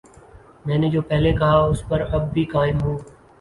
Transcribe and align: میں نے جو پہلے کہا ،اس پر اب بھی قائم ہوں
میں 0.65 0.77
نے 0.77 0.89
جو 0.89 1.01
پہلے 1.01 1.31
کہا 1.33 1.59
،اس 1.65 1.87
پر 1.89 2.01
اب 2.11 2.31
بھی 2.33 2.45
قائم 2.53 2.81
ہوں 2.81 2.97